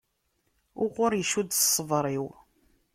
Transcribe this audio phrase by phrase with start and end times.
[0.83, 2.27] Uɣur icudd ṣṣber-iw.